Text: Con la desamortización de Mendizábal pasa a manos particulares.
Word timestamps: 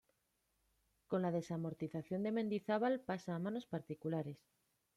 Con 1.09 1.21
la 1.21 1.29
desamortización 1.29 2.23
de 2.23 2.31
Mendizábal 2.37 2.95
pasa 3.01 3.35
a 3.35 3.39
manos 3.45 3.67
particulares. 3.67 4.39